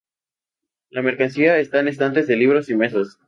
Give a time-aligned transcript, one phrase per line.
[0.89, 3.19] La mercancía está en estantes de libros y mesas.